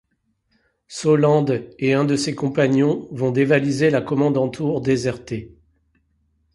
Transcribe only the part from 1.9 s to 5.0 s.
un de ses compagnons vont dévaliser la Kommandantur